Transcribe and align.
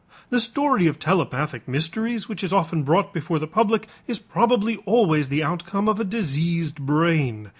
The 0.31 0.39
story 0.39 0.87
of 0.87 0.97
telepathic 0.97 1.67
mysteries 1.67 2.27
which 2.27 2.43
is 2.43 2.51
often 2.51 2.81
brought 2.81 3.13
before 3.13 3.37
the 3.37 3.45
public 3.45 3.87
is 4.07 4.17
probably 4.17 4.77
always 4.77 5.29
the 5.29 5.43
outcome 5.43 5.87
of 5.87 5.99
a 5.99 6.03
diseased 6.03 6.83
brain. 6.83 7.49